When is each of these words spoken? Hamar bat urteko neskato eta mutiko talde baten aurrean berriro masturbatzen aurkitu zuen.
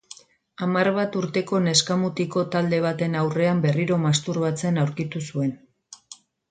Hamar 0.67 0.87
bat 0.95 1.17
urteko 1.19 1.59
neskato 1.67 1.93
eta 1.97 1.99
mutiko 2.05 2.45
talde 2.57 2.81
baten 2.87 3.21
aurrean 3.23 3.63
berriro 3.67 4.01
masturbatzen 4.09 4.85
aurkitu 4.87 5.27
zuen. 5.33 5.59